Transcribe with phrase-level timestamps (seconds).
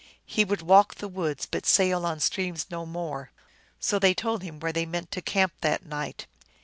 [0.25, 3.29] He would walk the woods, but sail on streams no more.
[3.79, 6.25] So they told him where they meant to camp that night.